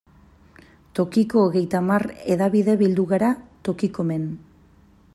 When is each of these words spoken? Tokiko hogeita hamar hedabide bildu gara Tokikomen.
Tokiko 0.99 1.43
hogeita 1.43 1.79
hamar 1.83 2.05
hedabide 2.35 2.77
bildu 2.83 3.07
gara 3.15 3.33
Tokikomen. 3.69 4.29